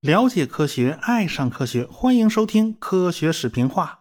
[0.00, 4.00] 了解科学，爱上科学，欢迎收听科学视频化。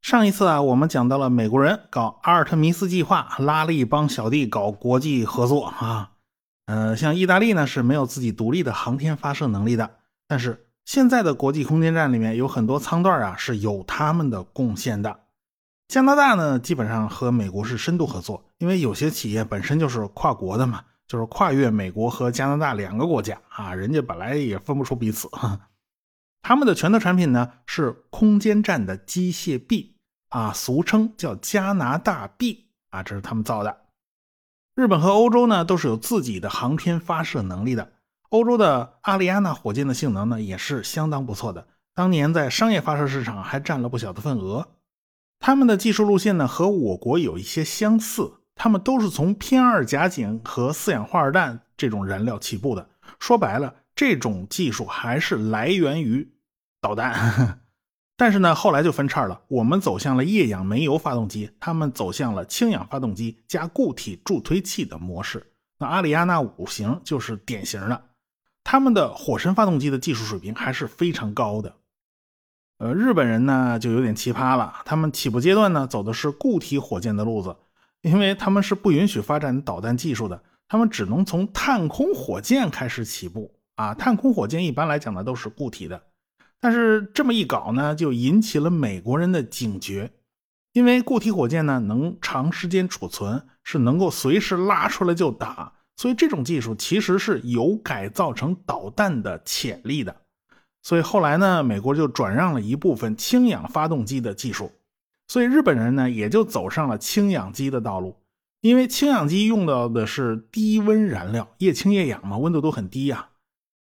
[0.00, 6.12] 上一次啊，我们讲到了美国人搞阿尔特弥斯计划，拉了一帮小弟搞国际合作啊。
[6.66, 9.96] 呃，像意大利呢是没有自己独立的航天发射能力的，
[10.28, 15.20] 但是现在的国际空间站里面有很多舱段啊是有他们的贡献的。
[15.92, 20.82] 加拿大呢，基本上和美国是深度合作，因为有些企业本身就是跨国的嘛。
[21.06, 25.28] 就是跨越美国和加拿大两个国家啊，人家本来也分不出彼此。
[26.40, 29.94] 他们的拳头产品呢是空间站的机械臂
[30.30, 33.76] 啊，俗称叫加拿大臂啊，这是他们造的。
[34.74, 37.92] 日本和欧洲呢都是有自己的航天发射能力的。
[38.30, 44.66] 欧洲的阿里亚纳火箭的性能呢也是相当不错的，当年在商业发射市场还占了不小的份额。
[45.42, 48.34] 他们的技术路线呢和我国有一些相似。
[48.54, 52.90] 他们都是从偏二甲肼和四氧化二氮这种燃料起步的。
[53.18, 56.32] 说白了，这种技术还是来源于
[56.80, 57.58] 导弹。
[58.16, 59.40] 但是呢，后来就分叉了。
[59.48, 65.44] 我们走向了液氧煤油发动机，他们走向了氢氧发动机加固体助推器的模式。
[65.78, 68.00] 那阿里亚纳五型就是典型的。
[68.62, 71.74] 他们的火神发动机的技术水平还是非常高的。
[72.82, 74.82] 呃，日本人呢就有点奇葩了。
[74.84, 77.54] 他们起步阶段呢走的是固体火箭的路子。
[78.00, 83.94] 因为他们是不允许发展导弹技术的，他们只能从探空火箭开始起步啊。
[83.94, 86.02] 探空火箭一般来讲呢都是固体的，
[86.58, 90.10] 但是这么一搞呢，就引起了美国人的警觉。
[90.72, 100.16] 因为固体火箭呢能长时间储存，是能够随时拉出来就打，所以这种技术其实是有改造成导弹的潜力的。
[100.82, 104.72] 所以后来呢，美国就转让了一部分氢氧发动机的技术。
[105.28, 108.16] 所以日本人呢，也就走上了氢氧机的道路，
[108.60, 113.30] 因为氢氧机用到的是低温燃料，液氢液氧嘛，温度都很低呀，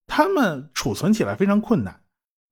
[0.06, 2.01] 它们储存起来非常困难。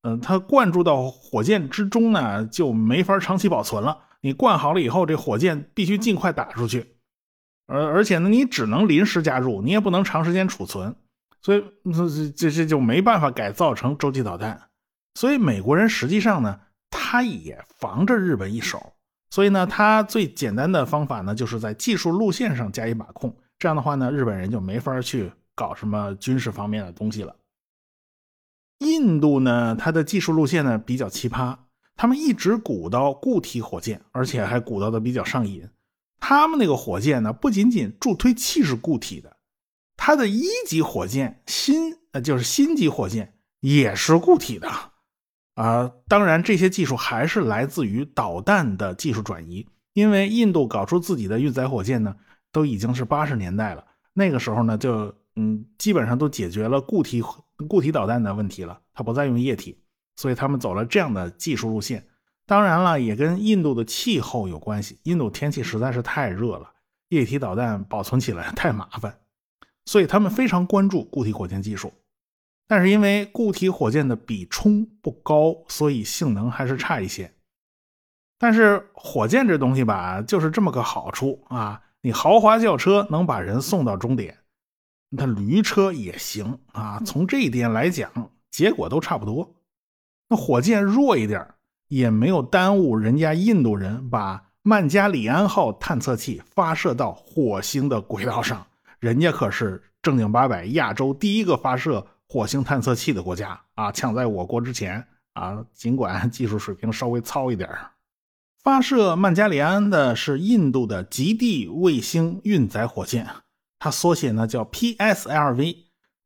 [0.03, 4.01] 嗯，它灌注到火箭之中呢，就没法长期保存了。
[4.21, 6.97] 你灌好了以后，这火箭必须尽快打出去，
[7.67, 10.95] 而而且呢，你只能临时加入，你也不能长时间储存，
[11.45, 11.63] 所以
[12.09, 14.61] 这这这就没办法改造成洲际导弹。
[15.15, 16.59] 所以美国人实际上呢。
[16.97, 18.95] 他也防着日本一手，
[19.29, 23.37] 所以呢，他最简单的方法呢，就是在技术路线上加以把控。
[23.59, 27.35] 这样的话呢，日本人就没法去搞什么军事方面的东西了。
[28.79, 31.57] 印度呢，它的技术路线呢比较奇葩，
[31.97, 35.69] 他们一直鼓捣固体火箭，而且还鼓捣的比较上瘾。
[36.21, 39.34] 他们那个火箭呢，不仅仅助推器是固体的，
[39.97, 44.71] 它的一级火箭新呃就是新级火箭也是固体的。
[45.55, 49.69] 啊，当然，这些技术还是来自于导弹的技术转移。
[49.93, 52.17] 因为印度搞出自己的运载火箭呢，
[52.51, 53.85] 都已经是八十年代了。
[54.13, 57.23] 那个时候呢，就嗯，基本上都解决了固体
[57.69, 59.81] 固体导弹的问题了，它不再用液体，
[60.17, 62.05] 所以他们走了这样的技术路线。
[62.47, 64.99] 当然了，也跟印度的气候有关系。
[65.05, 66.73] 印度天气实在是太热了，
[67.11, 69.17] 液体导弹保存起来太麻烦，
[69.87, 71.93] 所以他们非常关注固体火箭技术。
[72.67, 77.31] 但是因为固体火箭的比冲不高，所以性能还是差一些。
[78.39, 81.83] 但是火箭这东西吧，就是这么个好处啊！
[82.01, 84.39] 你豪华轿车能把人送到终点，
[85.11, 87.01] 那驴车也行啊。
[87.05, 89.55] 从这一点来讲，结果都差不多。
[90.29, 91.47] 那火箭弱一点，
[91.89, 98.67] 也没有耽误人家印度人把曼加里安号探测器发射到火星的轨道上。
[99.05, 102.07] 人家可是正经八百亚洲第一个发射。
[102.27, 107.69] 火星探测器的国家啊，抢在我国之前啊，尽管技术水平稍微糙一点
[108.63, 113.29] 发射曼加里安的是印度的极地卫星运载火箭，
[113.79, 115.77] 它缩写呢叫 PSLV。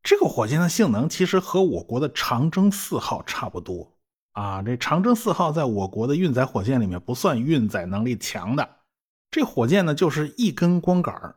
[0.03, 3.93] 这个火箭的性能其实和我国的长征四号差不多
[4.33, 4.63] 啊。
[4.63, 8.77] 这长征四号在我国的运载火箭里面不算运载能力强的，
[9.33, 11.35] 这火箭呢就是一根光杆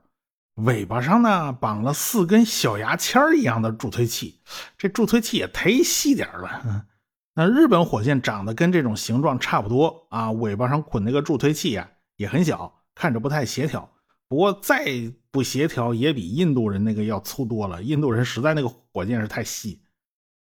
[0.63, 4.39] 尾巴上呢绑了四根小牙签一样的助推器，
[4.77, 6.85] 这助推器也忒细点了。
[7.33, 13.89] 那日本火箭长得跟这种形状差不多啊，尾巴上捆那个助推器呀也很小，看着不太协调。
[14.27, 14.85] 不过再
[15.31, 17.81] 不协调也比印度人那个要粗多了。
[17.81, 19.81] 印度人实在那个火箭是太细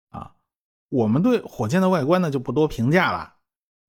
[0.09, 0.33] 啊。
[0.89, 3.35] 我们对火箭的外观呢就不多评价了，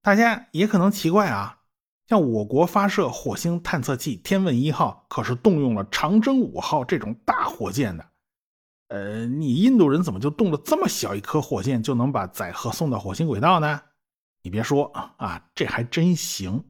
[0.02, 1.60] 大家也可能奇怪啊。
[2.06, 8.06] 像我国发射火星探测器“天问一号”可是动用了长征五号这种大火箭的，
[8.88, 13.80] 呃，你印度人怎么就动了这么小一颗火箭就能把载荷送到火星轨道呢？
[14.42, 14.84] 你别说
[15.16, 16.64] 啊，这还真行。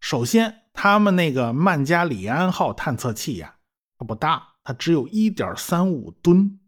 [0.00, 3.54] 首先，他们那个曼加里安号探测器呀，
[3.96, 6.58] 它不大，它只有一点三五吨。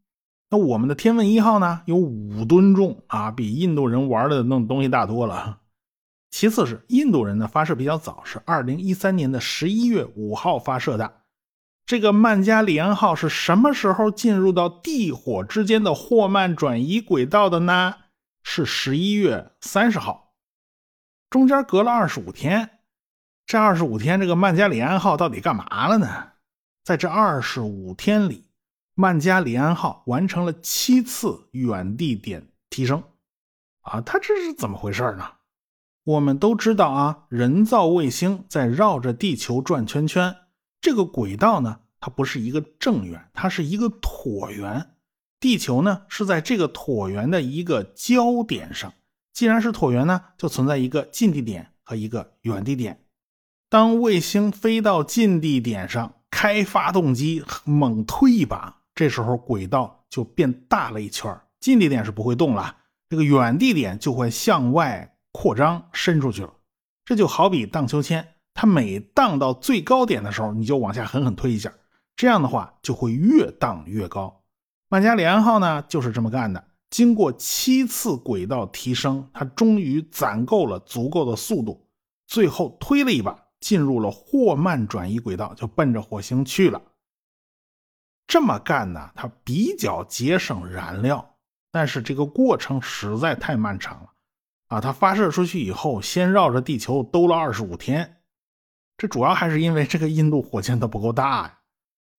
[0.50, 5.59] 那我们的天问一号呢，有五吨重啊，比印度人玩的那东西大多了。
[6.30, 11.22] 其次是印度人的发射比较早，是二零一三年的十一月五号发射的。
[11.84, 17.96] 这个曼加里安号是什么时候进入到地火之间的霍曼转移轨道的呢？
[18.42, 20.34] 是十一月三十号，
[21.28, 22.78] 中间隔了二十五天。
[23.44, 26.28] 这二十五天，这个曼加里安号到底干嘛了呢？
[26.84, 28.48] 在这二十五天里，
[28.94, 33.02] 曼加里安号完成了七次远地点提升。
[33.80, 35.28] 啊，它这是怎么回事呢？
[36.10, 40.34] 我们都知道啊，人造卫星在绕着地球转圈圈。
[40.80, 44.90] 这个轨道呢，它不是一个正圆，它是一个椭圆。
[45.38, 48.92] 地球呢是在这个椭圆的一个焦点上。
[49.32, 53.04] 既然是椭圆呢，就存在一个近地点和一个远地点。
[53.68, 61.40] 当卫星飞到近地点上，开发动机猛推一把，这时候轨道就变大了一圈。
[61.60, 62.78] 近地点是不会动了，
[63.08, 65.09] 这个远地点就会向外
[65.40, 66.52] 扩张伸出去了。
[67.02, 68.34] 这就好比荡秋千。
[68.52, 71.72] 它每荡到最高点的时候，你就往下狠狠推一下，
[72.14, 74.42] 这样的话就会越荡越高。
[74.90, 76.62] 曼加里安号呢就是这么干的。
[76.90, 81.88] 经过七次轨道提升，它终于攒够了足够的速度，
[82.26, 86.82] 最后推了一把，进入了霍曼转移轨道，就奔着火星去了。
[88.26, 91.34] 这么干呢，它比较节省燃料，
[91.72, 94.10] 但是这个过程实在太漫长了
[94.70, 94.80] 啊！
[94.80, 98.18] 它发射出去以后，先绕着地球兜了二十五天。
[98.96, 101.58] 这主要还是因为这个印度火箭它不够大呀，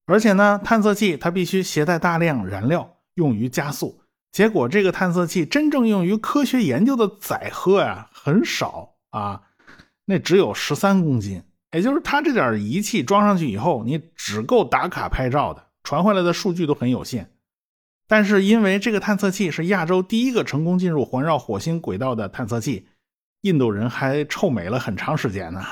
[0.05, 4.01] 而且呢，探测器它必须携带大量燃料用于加速，
[4.31, 9.43] 结果这个探测器真正用于科学研究的载荷呀很少啊，
[10.05, 17.30] 那只有十三公斤，也就是它这点仪器装上去以后，你只够打卡拍照的，传回来的数据都很有限。
[18.11, 22.89] 但是因为这个探测器是亚洲第一个成功进入环绕火星轨道的探测器，
[23.43, 25.63] 印度人还臭美了很长时间呢。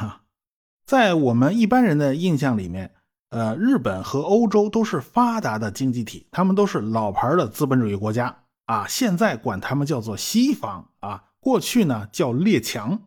[0.85, 2.93] 在我们一般人的印象里面，
[3.31, 8.33] 呃，日本和欧洲都是发达的经济体，他们都是老牌的资本主义国家
[8.67, 8.87] 啊。
[8.87, 13.01] 现在管他们叫做西方啊，过去呢叫列强，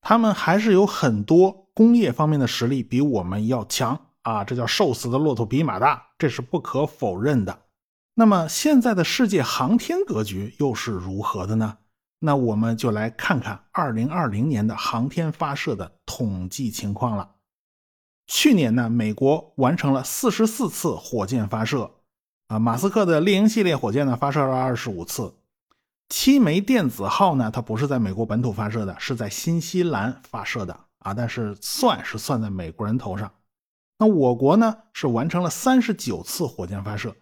[0.00, 4.44] 他们还是有很多工业方面的实力比我们要强啊。
[4.44, 7.65] 这叫瘦死的骆驼比马大，这是不可否认的。
[8.18, 11.76] 那么现在的世界航天格局又是如何的呢？
[12.20, 17.32] 那我们就来看看二零二零年的航天发射的统计情况了。
[18.26, 21.90] 去年呢，美国完成了四十四次火箭发射，
[22.48, 25.34] 啊，马斯克的猎鹰系列火箭呢发射了二十五次。
[26.08, 33.30] 七枚电子号呢，它不是在美国本土发射的，是在新西兰发射的啊，但是算是算在美国人头上。
[33.98, 37.14] 那我国呢是完成了三十九次火箭发射，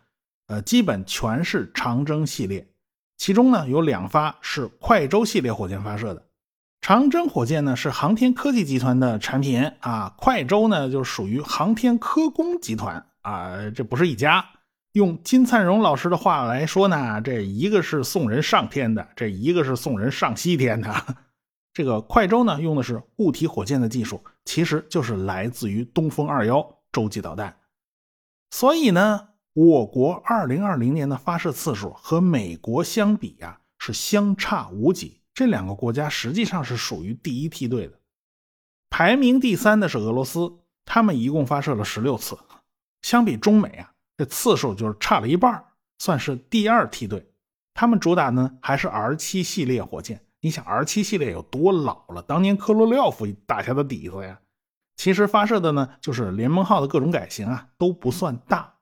[0.47, 2.67] 呃，基本全是长征系列。
[3.17, 6.27] 其中呢有两发是快舟系列火箭发射的，
[6.81, 14.45] 长征火箭呢是航天科技集团的产品啊，快舟呢就属于航天科工集团啊，这不是一家。
[14.93, 20.93] 用金灿荣老师的话来说呢，这一个是送人上天的，这一个是送人上西天的。
[21.73, 27.57] 这个快舟呢用的是固体火箭的技术，其实就是来自于东风二幺洲际导弹，
[28.51, 29.29] 所以呢。
[29.55, 35.21] 我国二零二零年的发射次数和美国相比呀，是相差无几。
[35.33, 38.01] 这两个国家实际上是属于第一梯队的。
[38.91, 40.53] 排名第三的是俄罗斯，
[40.85, 42.37] 他们一共发射了十六次，
[43.03, 45.65] 相比中美啊，这次数就是差了一半，
[46.01, 47.25] 算是第二梯队。
[47.75, 50.21] 他们主打呢还是 R 七系列火箭。
[50.41, 52.21] 你想 R 七系列有多老了？
[52.23, 54.41] 当年科罗廖夫打下的底子呀。
[54.97, 58.74] 其实发射的呢就是联盟号的各种改型啊，都不算大。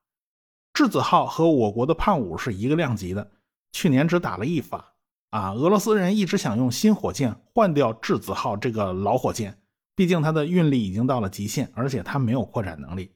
[0.72, 3.30] 质子号和我国的胖五是一个量级的，
[3.72, 4.92] 去年只打了一发
[5.30, 5.52] 啊。
[5.52, 9.58] 俄罗斯人一直想用新火箭换掉质子号这个老火箭，
[9.94, 13.10] 毕竟它的运力已经到了极限，而且它没有扩展能力，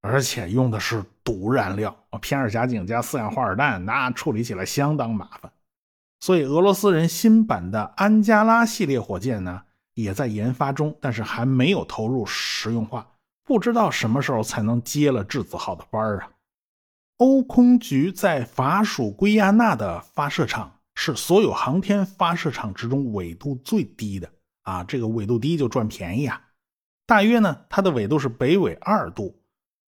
[0.00, 5.52] 而且用的是毒燃料啊，偏二甲肼加四氧化二氮，那处理起来相当麻烦。
[6.18, 9.62] 所以俄罗斯人新版的安加拉系列火箭呢，
[9.94, 13.06] 也在研发中，但是还没有投入实用化，
[13.44, 16.28] 不知道什么时候才能接了质子号的班啊。
[17.18, 24.28] 欧空局在法属圭亚那的发射场是所有航天发射场之中纬度最低的
[24.62, 26.40] 啊，这个纬度低就赚便宜啊。
[27.06, 29.40] 大约呢，它的纬度是北纬二度，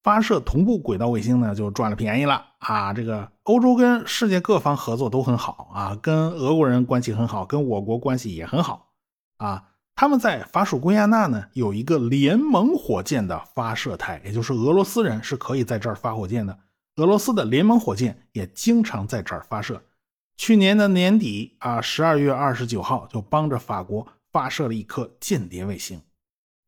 [0.03, 2.93] 发射同步轨道卫星呢就赚了便宜了啊。
[2.93, 8.93] 这个欧洲跟世界各方合作都很好啊，跟俄国人关系很好，跟我国关系也很好
[9.39, 9.65] 啊。
[9.97, 16.59] 他们在法属圭亚那呢有一个联盟火箭的发射台，也就是俄罗斯人是可以在这儿发火箭的。
[16.97, 19.83] 俄罗斯的联盟火箭也经常在这儿发射。
[20.37, 26.01] 去年的年底啊，十二月二十九号就帮着法国发射了一颗间谍卫星。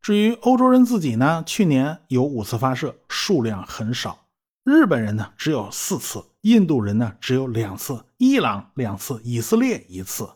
[0.01, 4.27] 至于欧洲人自己呢，去年有五次发射，数量很少。
[4.65, 10.29] 日本人呢只有四次，印度人呢只有两次，伊朗两次，以色列一次。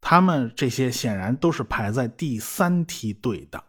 [0.00, 3.64] 他们这些显然都是排在第三梯队的。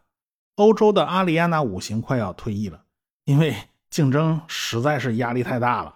[0.56, 2.84] 欧洲的阿里亚纳五型快要退役了，
[3.26, 3.56] 因为
[3.90, 5.94] 竞争实在是压力太大了。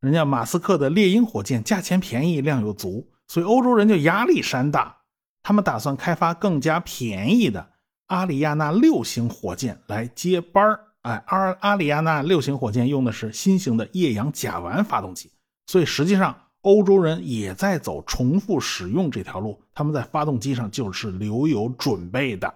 [0.00, 4.96] 人家马斯克的猎鹰火箭价钱便宜，量又足，所以欧洲人就压力山大。
[5.42, 7.70] 他们打算开发更加便宜的
[8.06, 10.80] 阿里亚纳六型火箭来接班儿。
[11.02, 15.30] 哎，阿阿里亚纳六型火箭用的是新型的液氧甲烷发动机，
[15.66, 16.36] 所以实际上。
[16.62, 22.52] 欧洲人也在走重复使用这条路，他们在发动机上就是留有准备的。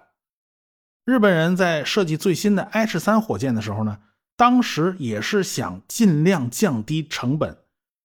[1.07, 3.97] 日本人在设计最新的 H 三火箭的时候呢，
[4.37, 7.59] 当时也是想尽量降低成本。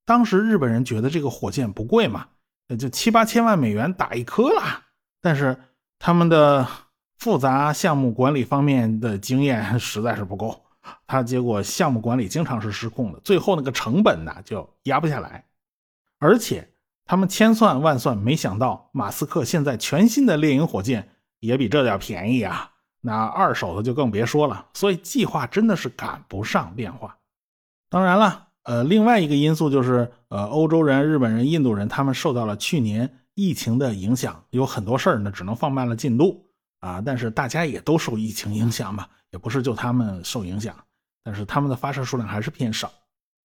[0.06, 2.28] 当时日本人觉得这个火箭不贵嘛，
[2.68, 4.88] 也就七八千万美元打一颗啦。
[5.22, 5.58] 但是
[5.98, 6.68] 他们的
[7.18, 10.64] 复杂项目管理方面的经验实在是不够，
[11.06, 15.46] 他结果项目管理经常是失控的，最后那个成本呢就压不下来。
[16.20, 16.70] 而且
[17.06, 21.10] 他们千算万算，没想到马斯克现在全新的猎鹰火箭
[21.40, 22.72] 也比这点便宜啊！
[23.02, 24.68] 那二手的就更别说了。
[24.74, 27.18] 所以计划真的是赶不上变化。
[27.90, 36.46] 当然了，呃，另外一个因素就是，呃，欧洲人、日本人、印度人他们受到了去年疫情的影响，有很多事儿呢只能放慢了进度
[36.80, 37.02] 啊。
[37.02, 40.76] 但是大家也都受疫情影响嘛，也不是就他们受影响，
[41.24, 42.92] 但是他们的发射数量还是偏少。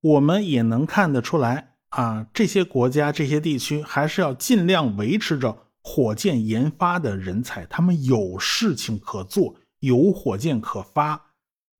[0.00, 1.72] 我们也能看得出来。
[1.90, 5.56] 啊，这些国家、这些地区还是要尽量维持着
[5.86, 11.26] 火箭研发的人才，他们有事情可做，有火箭可发，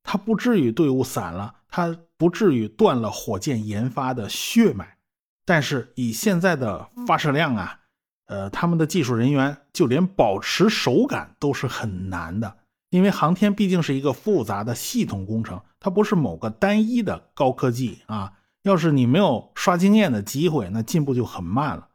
[0.02, 4.98] 他不至于队伍散了，他不至于断了火箭研发的血脉。
[5.46, 7.80] 但是以现在的发射量啊，
[8.26, 12.58] 呃，他们的技术人员就连保持手感都是很难的，
[12.90, 18.32] 因为航天毕竟是一个复杂的系统工程，它不是某个单一的高科技啊。
[18.62, 21.88] 要是你没有刷经验的机会，那进步就很慢了。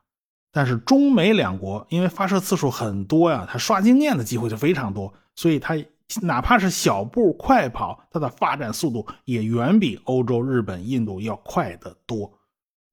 [0.52, 5.76] 但是中美两国因为发射次数很多呀，它刷经验的机会就非常多，所以它
[6.22, 12.32] 哪怕是小步快跑，它的发展速度也远比欧洲、日本、印度要快得多。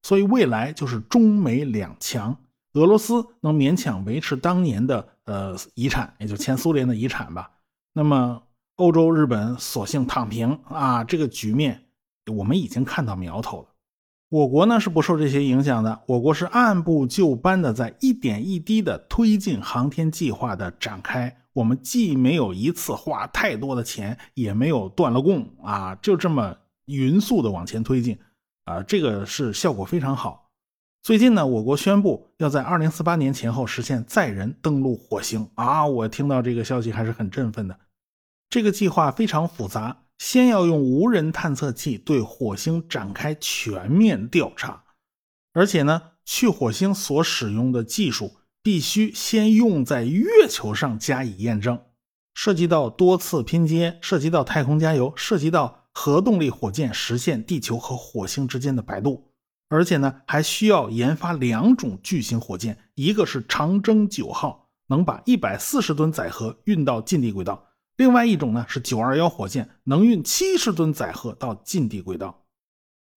[0.02, 2.36] 所以未来就是中美两强，
[2.74, 7.50] 俄罗斯能勉强维持当年的呃遗产，也就前苏联的遗产吧。
[7.92, 8.42] 那么
[8.76, 11.82] 欧洲、日本索性躺平啊，这个局面。
[12.34, 13.68] 我们已经看到苗头了，
[14.28, 16.02] 我国呢是不受这些影响的。
[16.06, 21.36] 我国是按部就班的，在一点一滴的推进航天计划的展开。
[21.52, 26.56] 我们既没有一次花太多的钱，也没有断了供啊，就这么
[26.86, 28.18] 匀速的往前推进
[28.64, 30.50] 啊，这个是效果非常好。
[31.02, 37.78] 最近呢，我国宣布要在二零四八年前后实现载人登陆火星啊，我听到这个消息还是很振奋的。
[38.50, 40.02] 这个计划非常复杂。
[40.18, 44.84] 先要用无人探测器对火星展开全面调查，
[45.52, 51.80] 而且呢，去火星所使用的技术必须先用在月球上加以验证，
[52.34, 59.30] 涉及到多次拼接，涉及到太空加油，涉及到核动力火箭实现地球和火星之间的摆渡，
[59.68, 67.65] 而且呢，还需要研发两种巨型火箭，一个是长征九号，能把一百四十吨载荷运到近地轨道。
[67.96, 72.42] 另外一种呢是九二幺火箭，能运七十吨载荷到近地轨道。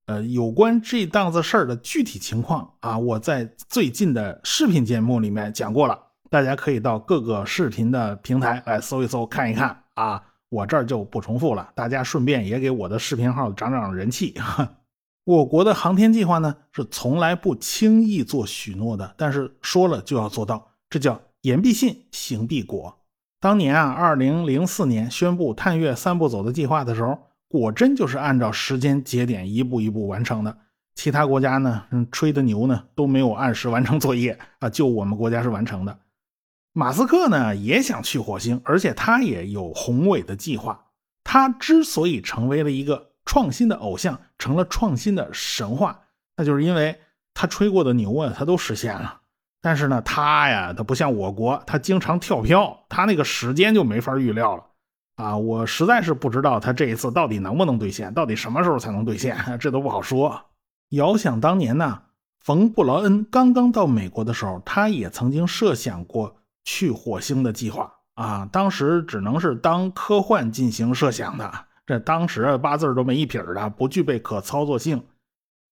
[0.06, 10.24] 呃，有关这档子事儿的具体情况啊，我在最近的视频节目里面讲过了，大家可以到各个视频的平台来搜一搜看一看啊。
[10.50, 14.34] 我这儿就不重复了，大家顺便也给我的视频号涨涨人气。
[15.26, 22.99] 我国的航天计划呢是从来不轻易做许诺的，但是说了就要做到，这叫言必信，行必果。
[23.42, 27.18] 当年啊，二零零四年宣布探月三步走的计划的时候，
[27.48, 30.58] 果真就是按照时间节点一步一步完成的。
[30.94, 36.00] 其他国家呢，吹的牛呢都没有按时完成作业啊，就我们国家是完成的。
[36.74, 40.88] 马斯克呢也想去火星，而且他也有宏伟的计划。
[41.24, 46.02] 他之所以成为了一个创新的偶像，成了创新的神话，
[46.36, 47.00] 那就是因为
[47.34, 49.22] 他吹过的牛啊，他都实现了。
[49.62, 54.64] 但是呢，他呀，他不像我国，他经常跳票，他那个时间就没法预料了
[55.18, 55.36] 啊！
[55.38, 60.42] 我实在是不知道他这一次到底能不能兑现，到底什么时候才能兑现， 这都不好说。
[60.90, 62.02] 遥想当年呢，
[62.40, 71.52] 冯布劳恩刚刚到美国的时候，他也曾经设想过去火星的计划啊，当时只能是当科幻进行设想的。
[71.86, 75.04] 这当时八字都没一撇的，不具备可操作性。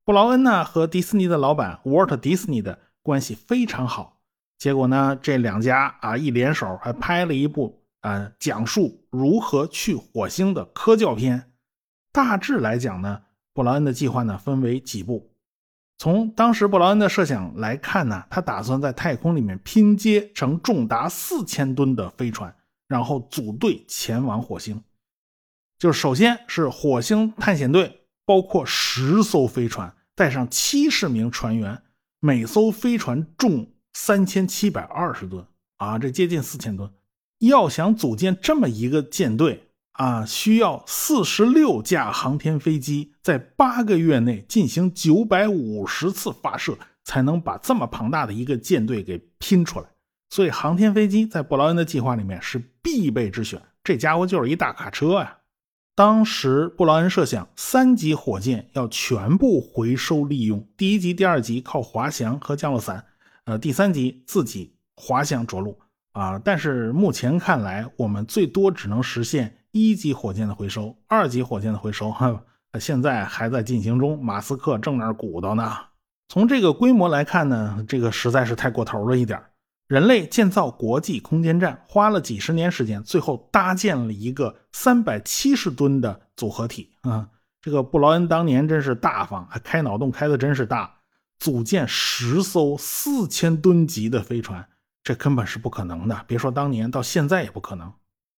[0.03, 4.19] 布劳恩呢和迪士尼的老板沃特迪士尼的关系非常好，
[4.57, 11.53] 结果呢这两家啊一联手，还拍了一部啊讲述如何去火星的科教片。
[12.11, 13.21] 大致来讲呢，
[13.53, 15.31] 布劳恩的计划呢分为几步。
[15.97, 22.53] 从当时布劳恩的设想来看呢，他打算在太空里面拼接成重达四千吨的飞船，
[22.89, 24.83] 然后组队前往火星。
[25.79, 31.81] 就首先是火星探险队，包括十艘飞船，带上七十名船员，
[32.19, 35.45] 每艘飞船重三千七百二十吨
[35.77, 36.91] 啊，这接近四千吨。
[37.39, 39.63] 要想组建这么一个舰队。
[39.93, 49.87] 啊，需要四十六架航天飞机在八个月内进行九百五十次发射，才能把这么庞大的一个舰队给拼出来。
[50.29, 53.59] 所以，航天飞机在布劳恩的计划里面是必备之选。
[53.83, 55.36] 这家伙就是一大卡车呀！
[55.97, 63.03] 当时布劳恩设想，三级火箭要全部回收利用，第一级、第二级靠滑翔和降落伞，
[63.45, 65.79] 呃，第三级自己滑翔着陆
[66.11, 66.37] 啊。
[66.37, 69.57] 但是目前看来，我们最多只能实现。
[69.71, 72.43] 一级火箭的回收，二级火箭的回收，哈，
[72.79, 74.23] 现在还在进行中。
[74.23, 75.77] 马斯克正那儿鼓捣呢。
[76.29, 79.49] 从这个规模来看呢，这个实在是太过头了一点儿。
[79.87, 87.29] 人类建造国际空间站花了几十年时间，最后搭建了一个三百七十吨的组合体啊。
[87.61, 90.99] 这个布劳恩当年真是大方，还开脑洞开的真是大，
[91.39, 94.67] 组建十艘四千吨级的飞船，
[95.03, 96.25] 这根本是不可能的。
[96.27, 97.93] 别说当年，到现在也不可能。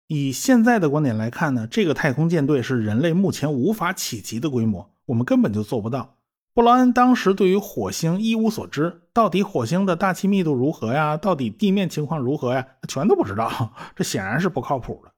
[0.06, 6.17] 以现在的观点来看呢，这个太空舰队是人类目前无法企及的规模，我们根本就做不到。
[6.58, 11.16] 布劳恩当时对于火星一无所知，到底火星的大气密度如何呀？
[11.16, 12.66] 到底地面情况如何呀？
[12.88, 15.12] 全都不知道， 这显然是不靠谱的。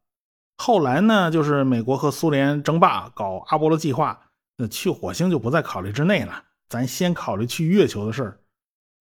[0.58, 4.20] 后来呢，就是美国和苏联争霸搞阿波罗计划，
[4.58, 8.40] 那去火星就不在考虑之内了，咱先考虑去月球的事儿。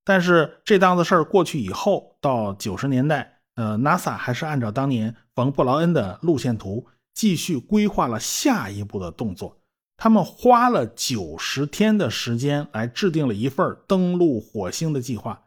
[0.05, 3.41] 但是这档子事儿过去以后，到九十年代。
[3.55, 9.58] 呃，NASA 还是按照当年冯布劳恩的路线图继续规划了下一步的动作。
[10.01, 15.43] 他们花了九十天的时间来制定了一份登陆火星的计划。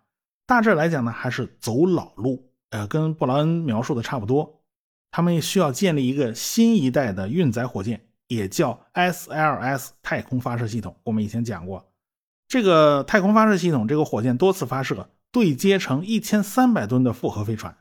[0.46, 4.60] 大致来讲呢，还是走老路，呃，跟布劳恩描述的差不多。
[5.10, 10.94] 他们需要建立一个新一代的运载火箭，也叫 SLS 太空发射系统。
[11.04, 11.90] 我们以前讲过，
[12.46, 17.74] 这个太空发射系统，这个火箭多次发射，对接成一千三百吨的复合飞船。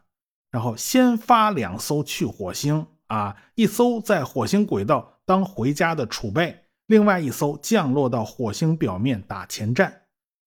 [0.49, 6.60] 然后先发两艘去火星啊，一艘在火星轨道当回家的储备，
[6.91, 10.01] 另外一艘降落到火星表面打前站，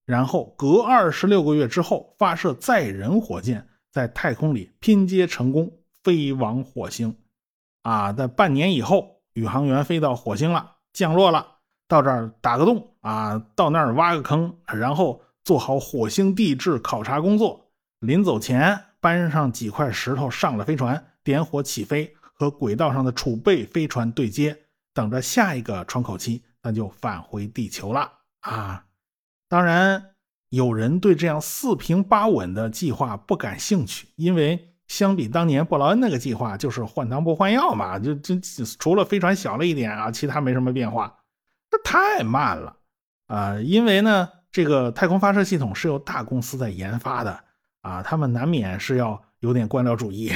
[0.05, 7.17] 然后隔二十六个月之后发射载人火箭，在太空里拼接成功，飞往火星。
[7.81, 11.47] 啊，在半年以后，宇航员飞到火星了，降落了，
[11.87, 18.79] 到这儿打个洞啊，到那儿挖个坑，然后做好火星地质考察工作，临走前。
[18.99, 24.64] 搬上几块石头，上了飞船，点火起飞，和轨道上的储备飞船对接，
[24.95, 28.85] 等着下一个窗口期，那就返回地球了啊！
[29.47, 30.15] 当然，
[30.49, 38.35] 有人对这样四平八稳的计划不感兴趣，因为相比当年布劳恩那个计划，就是换汤不换药嘛，就就
[38.79, 41.15] 除了飞船小了一点啊，其他没什么变化，
[41.69, 42.77] 这太慢了
[43.27, 43.59] 啊！
[43.59, 47.43] 因为呢，这个太空发射系统是由大公司在研发的。
[47.81, 50.33] 啊，他们难免是要有点官僚主义。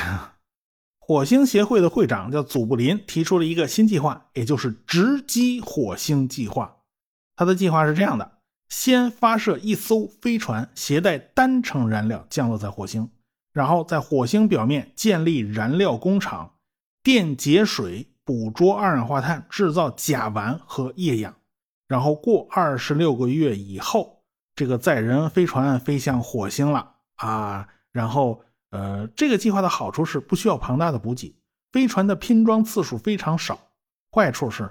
[1.09, 6.83] 火星协会的会长叫祖布林，提出了一个新计划，也就是直击火星计划。
[7.35, 8.33] 他的计划是这样的：
[8.67, 13.09] 先发射一艘飞船，携带单程燃料降落在火星，
[13.51, 16.53] 然后在火星表面建立燃料工厂，
[17.01, 21.33] 电解水捕捉二氧化碳，制造甲烷和液氧。
[21.87, 24.21] 然后过二十六个月以后，
[24.53, 26.97] 这个载人飞船飞向火星了。
[27.15, 31.35] 啊，然后，呃，这个计划的好处是不需要庞大的补给，
[31.71, 33.59] 飞船的拼装次数非常少。
[34.11, 34.69] 坏处是，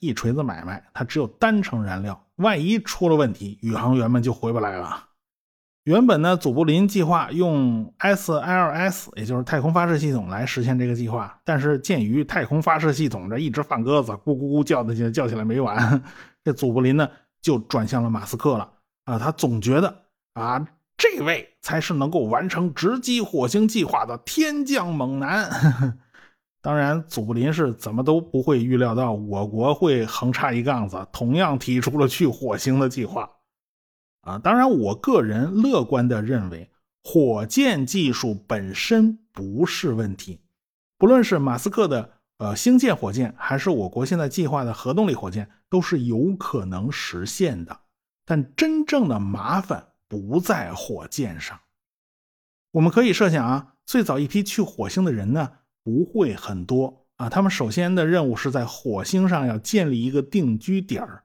[0.00, 5.04] 一锤子买卖，它只有单程燃料，万一出了问题，宇航员们就回不来了。
[5.84, 16.02] 原本呢，祖布林计划用 SLS，也就是太空发射系统来实现这个计划，但是鉴于太空发射系统这一直放鸽子，咕咕咕叫的就叫起来没完，
[16.42, 17.08] 这祖布林呢
[17.40, 18.72] 就转向了马斯克了。
[19.04, 20.66] 啊，他总觉得啊。
[20.96, 25.50] 这位才是能够完成直击火星计划的天降猛男。
[26.62, 33.30] 当然，祖布林是怎么都不会预料到我国会横插一杠子，同样提出了去火星的计划。
[34.22, 36.68] 啊，当然，我个人乐观的认为，
[37.04, 40.40] 火箭技术本身不是问题。
[40.98, 47.78] 不论是马斯克的呃星舰火箭，还是我国现在计划的核动力火箭，都是有可能实现的。
[48.24, 51.58] 但真正的麻烦不在火箭上。
[52.72, 55.50] 我们可以设想啊，最早一批去火星的人呢，
[55.82, 57.28] 不会很多啊。
[57.28, 61.24] 他们首先的任务是在火星上要建立一个定居点儿。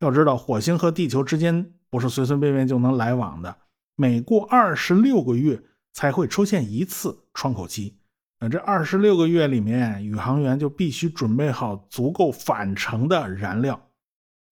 [0.00, 3.56] 要知道，火星和地球之间不是随随便便就能来往的，
[3.96, 5.62] 每过二十六个月
[5.92, 7.98] 才会出现一次窗口期。
[8.40, 13.87] 那这二十六个月里面，宇航员就必须准备好足够返程的燃料。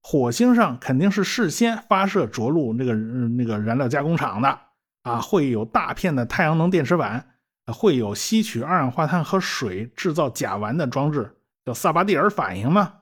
[0.08, 4.56] 火星上肯定是事先发射着陆那个那个燃料加工厂的。
[5.02, 7.26] 啊，会有大片的太阳能电池板，
[7.66, 12.92] 会有吸取二氧化碳和水制造甲烷的装置，叫萨巴蒂尔反应嘛。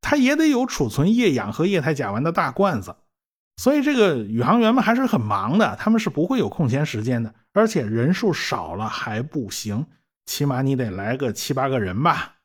[0.00, 2.96] 它也得有储存液氧和液态甲烷的大罐子。
[3.56, 7.32] 所以这个宇航员们还是很忙的，他们是不会有空闲时间的。
[7.52, 9.86] 而且人数少了还不行，
[10.26, 12.35] 起码你得来个七八个人吧。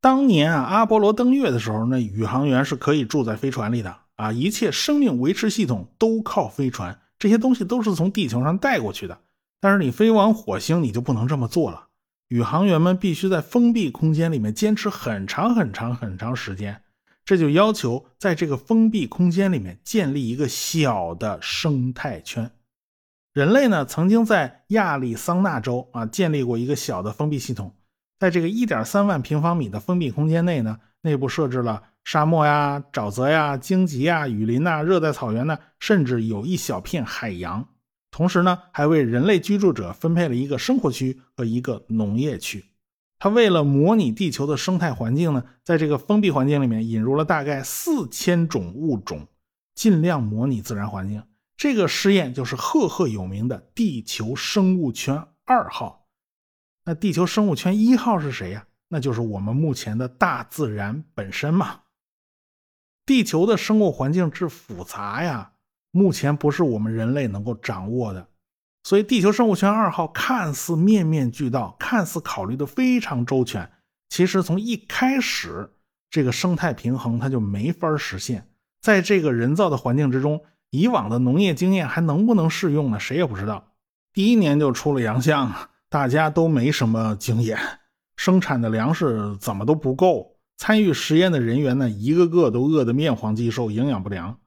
[0.00, 7.00] 当年啊，阿波罗登月的时候，那宇航员是可以住在飞船里的啊，一切生命维持系统都靠飞船。
[7.18, 9.18] 这些东西都是从地球上带过去的，
[9.60, 11.88] 但是你飞往火星，你就不能这么做了。
[12.28, 16.82] 宇航员们必须在封闭空间里面坚持很长很长很长时间，
[17.24, 22.52] 这就要求在这个封闭空间里面建立一个小的生态圈。
[23.32, 27.74] 人类呢，曾经在亚利桑那州啊建立过一个小的封闭系统，
[28.18, 31.82] 在这个1.3万平方米的封闭空间内呢，内部设置了。
[32.04, 37.68] 沙漠呀、沼泽呀、荆棘呀、雨林呐、热带草原呢，甚至有一小片海洋。
[38.10, 42.64] 同时呢，还为人类居住者分配了一个生活区和一个农业区。
[43.18, 49.26] 它为了模拟地球的生态环境呢，在这个封闭环境里面引入了大概四千种物种，
[49.74, 51.22] 尽量模拟自然环境。
[51.58, 56.07] 这个试验就是赫赫有名的地球生物圈二号。
[56.88, 58.64] 那地球生物圈一号是谁呀？
[58.88, 61.80] 那就是我们目前的大自然本身嘛。
[63.04, 65.52] 地球的生物环境之复杂呀，
[65.90, 68.26] 目前不是我们人类能够掌握的，
[68.84, 73.70] 所以地球生物圈二号看似面面俱到，看似考虑的非常周全，
[74.08, 75.70] 其实从一开始
[76.08, 78.48] 这个生态平衡它就没法实现。
[78.80, 82.98] 在这个人造的环境之中，以往的农业经验还能不能适用呢？
[82.98, 83.74] 谁也不知道。
[84.14, 85.52] 第一年就出了洋相，
[85.90, 87.58] 大家都没什么经验，
[88.16, 90.36] 生产的粮食怎么都不够。
[90.58, 94.38] 参与实验的人员呢，一个个都饿得面黄肌瘦，营养不良。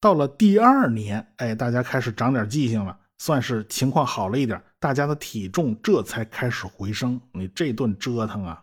[0.00, 7.20] 到了第二年，哎，大家开始长点记性了，算是情况好了一点，大家的体重这才开始回升。
[7.32, 8.62] 你这顿折腾啊，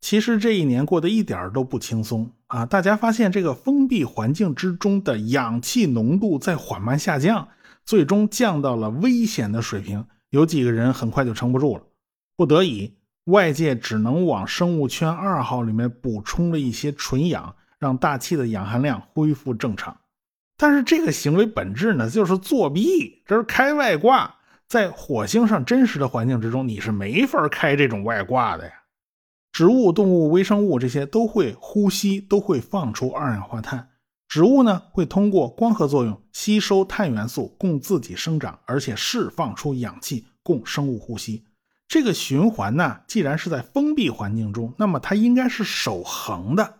[0.00, 2.64] 其实这一年过得一点都不轻松啊！
[2.64, 7.48] 大家发现这个封闭环境之中的氧气浓度在缓慢下降，
[7.84, 10.06] 最终降到了危险的水平。
[10.34, 11.82] 有几个人很快就撑不住了，
[12.34, 12.92] 不得已。
[13.26, 19.96] 外界只能往生物圈二号里面补充了一些纯氧，让大气的氧含量恢复正常。
[20.56, 24.34] 但是这个行为本质呢，就是作弊，这是开外挂。
[24.66, 28.72] 在火星上真实的环境之中，你是没法开这种外挂的呀。
[29.52, 33.88] 植物、动物、微生物这些都会呼吸，都会放出二氧化碳。
[34.34, 41.44] 植物呢，会通过光合作用吸收碳元素，供自己生长，而且释放出氧气，供生物呼吸。
[41.86, 46.78] 这个循环呢，既然是在封闭环境中，那么它应该是守恒的。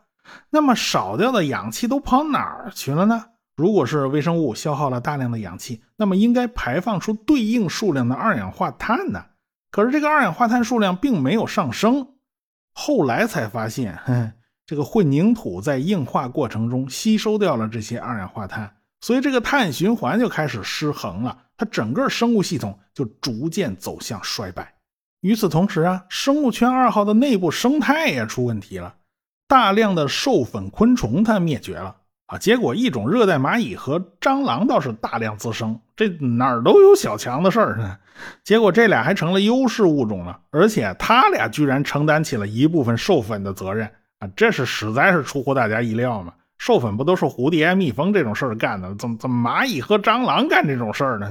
[0.51, 3.27] 那么少掉的氧气都跑哪儿去了呢？
[3.55, 9.27] 如果是微生物消耗了大量的氧气，那么应该排放出对应数量的二氧化碳呢？
[9.71, 12.09] 可是这个二氧化碳数量并没有上升。
[12.73, 14.33] 后来才发现，哼，
[14.67, 24.75] 这个混凝土在硬化过程中吸收掉了这些二氧化碳，所以这个碳循环就开始失衡了，它整个生物系统就逐渐走向衰败。
[25.21, 28.95] 与此同时啊，生物圈二号的内部生态也出问题了，
[29.49, 31.97] 大量的授粉昆虫它灭绝了
[32.27, 32.39] 啊。
[32.39, 37.99] 结果一种热带蚂蚁和蟑螂倒是大量滋生，这哪儿都有小强的事儿呢。
[38.43, 43.91] 结果这俩还成了优势物种了，而且他俩居然承担起了一部分授粉的责任
[44.35, 46.33] 这是实在是出乎大家意料嘛。
[46.59, 51.31] 授粉不都是蝴蝶、蜜蜂这种事儿干的，怎么怎么蚂蚁和蟑螂干这种事儿呢？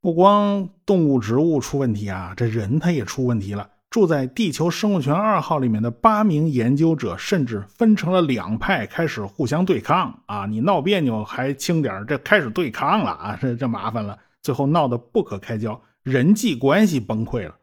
[0.00, 3.68] 不光动物、植物出问题啊，这人他也出问题了。
[3.90, 10.46] 住在地球生物圈二号里面的八名研究者，甚至分成了两派，开始互相对抗啊！
[10.46, 13.38] 你闹别扭还轻点这开始对抗了啊！
[13.40, 17.54] 这这麻烦了，最后闹得不可开交，人际关系崩溃了。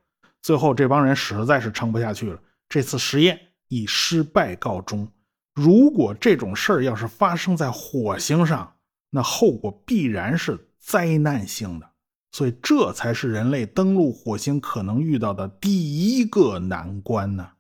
[0.42, 3.38] 最后这帮人实在是撑不下去了，这次实验
[3.72, 5.08] 以失败告终。
[5.56, 8.76] 如果这种事儿要是发生在火星上，
[9.10, 11.90] 那后果必然是灾难性的。
[12.34, 17.52] 所以这才是人类登陆火星可能遇到的第一个难关呢。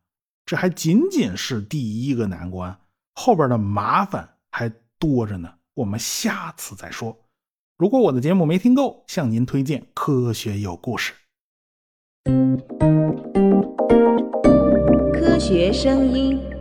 [0.45, 2.78] 这还仅仅是第一个难关，
[3.15, 4.69] 后边的麻烦还
[5.00, 5.54] 多着呢。
[5.74, 7.17] 我们下次再说。
[7.78, 11.13] 如果我的节目没听够，向您推荐《科学有故事》。
[15.52, 16.61] 学声音。